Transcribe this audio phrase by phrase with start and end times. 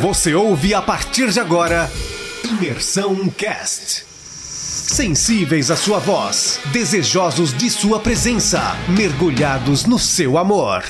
[0.00, 1.88] Você ouve a partir de agora
[2.44, 4.04] Imersão Cast.
[4.04, 8.60] Sensíveis à sua voz, desejosos de sua presença,
[8.94, 10.84] mergulhados no seu amor.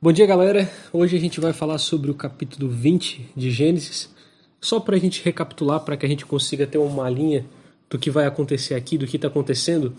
[0.00, 0.70] Bom dia, galera.
[0.94, 4.08] Hoje a gente vai falar sobre o capítulo 20 de Gênesis.
[4.62, 7.44] Só para a gente recapitular, para que a gente consiga ter uma linha
[7.92, 9.92] do que vai acontecer aqui, do que está acontecendo,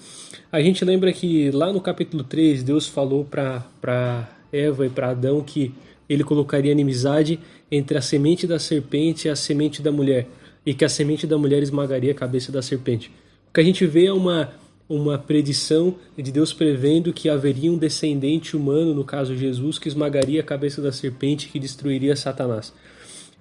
[0.52, 5.44] a gente lembra que lá no capítulo 3 Deus falou para Eva e para Adão
[5.44, 5.72] que
[6.10, 7.40] ele colocaria inimizade
[7.72, 10.28] entre a semente da serpente e a semente da mulher,
[10.66, 13.12] e que a semente da mulher esmagaria a cabeça da serpente.
[13.50, 14.52] O que a gente vê é uma,
[14.90, 20.42] uma predição de Deus prevendo que haveria um descendente humano, no caso Jesus, que esmagaria
[20.42, 22.74] a cabeça da serpente que destruiria Satanás.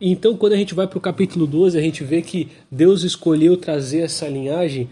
[0.04, 3.56] Então, quando a gente vai para o capítulo 12, a gente vê que Deus escolheu
[3.56, 4.88] trazer essa linhagem,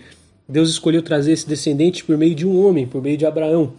[0.49, 3.73] Deus escolheu trazer esse descendente por meio de um homem, por meio de Abraão.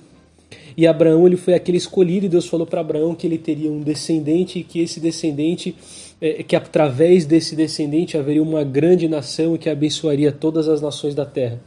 [0.75, 3.79] E Abraão ele foi aquele escolhido, e Deus falou para Abraão que ele teria um
[3.79, 5.73] descendente e que esse descendente,
[6.19, 11.25] é, que através desse descendente haveria uma grande nação que abençoaria todas as nações da
[11.25, 11.61] terra.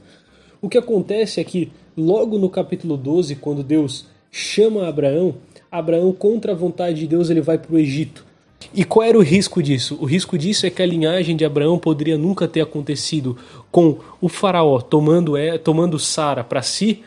[0.61, 5.37] O que acontece é que, logo no capítulo 12, quando Deus chama Abraão,
[5.71, 8.34] Abraão, contra a vontade de Deus, ele vai para o Egito.
[8.73, 9.99] E qual era o risco disso?
[10.01, 13.37] O risco disso é que a linhagem de Abraão poderia nunca ter acontecido
[13.71, 17.03] com o faraó tomando, é, tomando Sara para si.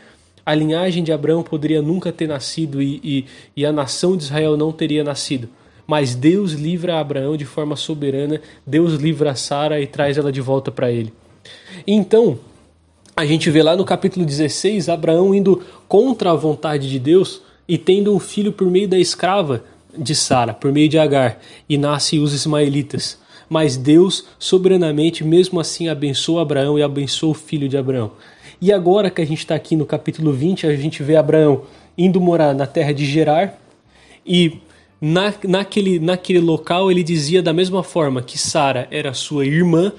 [0.45, 4.55] A linhagem de Abraão poderia nunca ter nascido e, e, e a nação de Israel
[4.55, 5.49] não teria nascido.
[5.85, 10.69] Mas Deus livra Abraão de forma soberana, Deus livra Sara e traz ela de volta
[10.69, 11.13] para ele.
[11.85, 12.37] Então,
[13.15, 17.77] a gente vê lá no capítulo 16 Abraão indo contra a vontade de Deus e
[17.77, 19.63] tendo um filho por meio da escrava
[19.97, 23.17] de Sara, por meio de Agar, e nascem os ismaelitas.
[23.49, 28.11] Mas Deus, soberanamente, mesmo assim, abençoa Abraão e abençoa o filho de Abraão.
[28.59, 31.63] E agora que a gente está aqui no capítulo 20, a gente vê Abraão
[31.97, 33.57] indo morar na terra de Gerar
[34.25, 34.59] e
[34.99, 39.91] na, naquele, naquele local ele dizia da mesma forma que Sara era sua irmã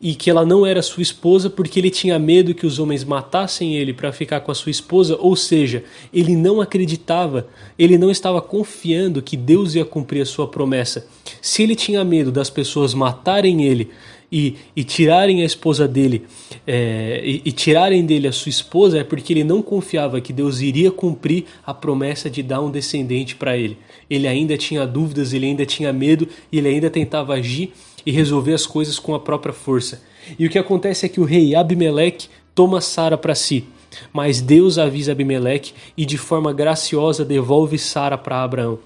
[0.00, 3.76] e que ela não era sua esposa porque ele tinha medo que os homens matassem
[3.76, 7.48] ele para ficar com a sua esposa, ou seja, ele não acreditava,
[7.78, 11.06] ele não estava confiando que Deus ia cumprir a sua promessa.
[11.40, 13.90] Se ele tinha medo das pessoas matarem ele
[14.30, 16.24] e, e tirarem a esposa dele
[16.66, 20.60] é, e, e tirarem dele a sua esposa, é porque ele não confiava que Deus
[20.60, 23.78] iria cumprir a promessa de dar um descendente para ele.
[24.10, 27.72] Ele ainda tinha dúvidas, ele ainda tinha medo ele ainda tentava agir
[28.06, 30.00] e resolver as coisas com a própria força.
[30.38, 33.64] E o que acontece é que o rei Abimeleque toma Sara para si.
[34.12, 38.78] Mas Deus avisa Abimeleque e de forma graciosa devolve Sara para Abraão.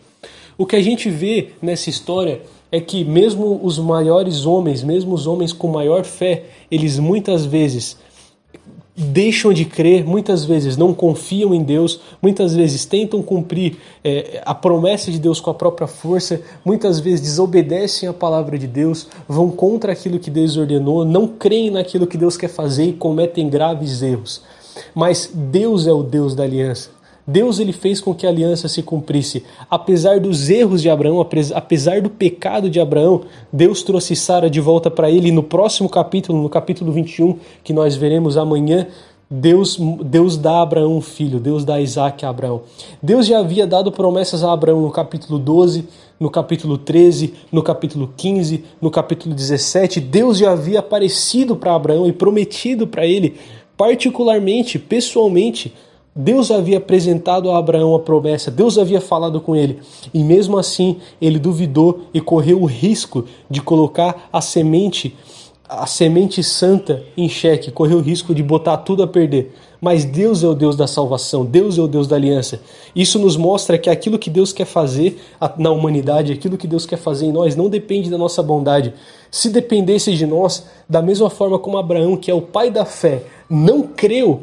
[0.57, 2.43] O que a gente vê nessa história
[2.73, 7.97] é que mesmo os maiores homens, mesmo os homens com maior fé, eles muitas vezes
[8.97, 14.55] deixam de crer, muitas vezes não confiam em Deus, muitas vezes tentam cumprir é, a
[14.55, 19.51] promessa de Deus com a própria força, muitas vezes desobedecem a palavra de Deus, vão
[19.51, 24.03] contra aquilo que Deus ordenou, não creem naquilo que Deus quer fazer e cometem graves
[24.03, 24.43] erros.
[24.95, 27.00] Mas Deus é o Deus da aliança.
[27.27, 29.45] Deus ele fez com que a aliança se cumprisse.
[29.71, 31.21] Apesar dos erros de Abraão,
[31.55, 33.23] apesar do pecado de Abraão,
[33.53, 35.29] Deus trouxe Sara de volta para ele.
[35.29, 38.87] E no próximo capítulo, no capítulo 21, que nós veremos amanhã,
[39.33, 42.63] Deus, Deus dá a Abraão um filho, Deus dá Isaac a Abraão.
[43.01, 45.87] Deus já havia dado promessas a Abraão no capítulo 12,
[46.19, 50.01] no capítulo 13, no capítulo 15, no capítulo 17.
[50.01, 53.37] Deus já havia aparecido para Abraão e prometido para ele,
[53.77, 55.73] particularmente, pessoalmente,
[56.15, 59.79] Deus havia apresentado a Abraão a promessa, Deus havia falado com ele,
[60.13, 65.17] e mesmo assim ele duvidou e correu o risco de colocar a semente,
[65.69, 69.55] a semente santa em xeque, correu o risco de botar tudo a perder.
[69.81, 72.61] Mas Deus é o Deus da salvação, Deus é o Deus da aliança.
[72.95, 75.19] Isso nos mostra que aquilo que Deus quer fazer
[75.57, 78.93] na humanidade, aquilo que Deus quer fazer em nós, não depende da nossa bondade.
[79.31, 83.23] Se dependesse de nós, da mesma forma como Abraão, que é o pai da fé,
[83.49, 84.43] não creu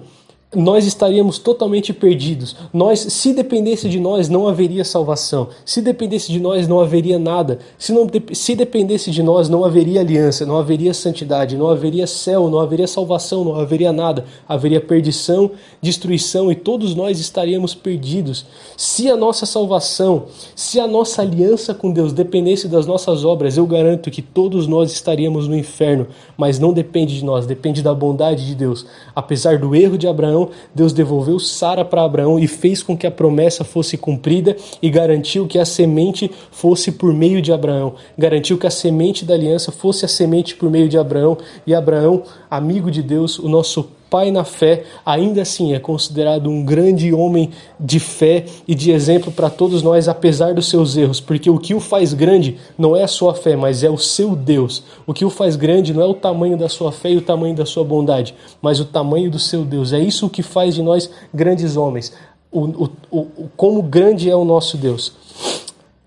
[0.55, 2.55] nós estaríamos totalmente perdidos.
[2.73, 5.49] Nós, se dependesse de nós, não haveria salvação.
[5.65, 7.59] Se dependesse de nós, não haveria nada.
[7.77, 12.49] Se, não, se dependesse de nós, não haveria aliança, não haveria santidade, não haveria céu,
[12.49, 14.23] não haveria salvação, não haveria nada.
[14.47, 15.51] Haveria perdição,
[15.81, 18.45] destruição e todos nós estaríamos perdidos.
[18.77, 23.67] Se a nossa salvação, se a nossa aliança com Deus dependesse das nossas obras, eu
[23.67, 26.07] garanto que todos nós estaríamos no inferno.
[26.37, 28.85] Mas não depende de nós, depende da bondade de Deus.
[29.13, 33.07] Apesar do erro de Abraão, Abraão, Deus devolveu Sara para Abraão e fez com que
[33.07, 37.95] a promessa fosse cumprida e garantiu que a semente fosse por meio de Abraão.
[38.17, 42.23] Garantiu que a semente da aliança fosse a semente por meio de Abraão e Abraão,
[42.49, 47.51] amigo de Deus, o nosso pai na fé, ainda assim é considerado um grande homem
[47.79, 51.73] de fé e de exemplo para todos nós, apesar dos seus erros, porque o que
[51.73, 54.83] o faz grande não é a sua fé, mas é o seu Deus.
[55.05, 57.55] O que o faz grande não é o tamanho da sua fé e o tamanho
[57.55, 59.93] da sua bondade, mas o tamanho do seu Deus.
[59.93, 62.13] É isso que faz de nós grandes homens.
[62.51, 65.13] O, o, o, como grande é o nosso Deus.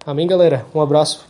[0.07, 0.67] Amém, galera?
[0.75, 1.30] Um abraço.